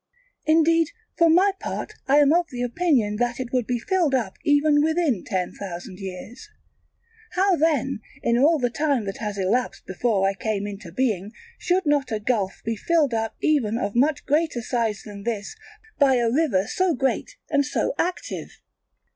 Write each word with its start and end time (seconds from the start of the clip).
indeed 0.47 0.87
for 1.15 1.29
my 1.29 1.51
part 1.59 1.93
I 2.07 2.17
am 2.17 2.33
of 2.33 2.47
the 2.49 2.63
opinion 2.63 3.17
that 3.17 3.39
it 3.39 3.53
would 3.53 3.67
be 3.67 3.77
filled 3.77 4.15
up 4.15 4.35
even 4.43 4.81
within 4.81 5.23
ten 5.23 5.51
thousand 5.53 5.99
years. 5.99 6.49
How, 7.33 7.55
then, 7.55 7.99
in 8.23 8.35
all 8.35 8.57
the 8.57 8.71
time 8.71 9.05
that 9.05 9.17
has 9.17 9.37
elapsed 9.37 9.85
before 9.85 10.27
I 10.27 10.33
came 10.33 10.65
into 10.65 10.91
being 10.91 11.33
should 11.59 11.85
not 11.85 12.11
a 12.11 12.19
gulf 12.19 12.63
be 12.65 12.75
filled 12.75 13.13
up 13.13 13.35
even 13.41 13.77
of 13.77 13.95
much 13.95 14.25
greater 14.25 14.63
size 14.63 15.03
than 15.05 15.21
this 15.21 15.55
by 15.99 16.15
a 16.15 16.31
river 16.31 16.65
so 16.65 16.95
great 16.95 17.37
and 17.51 17.63
so 17.63 17.93
active? 17.99 18.59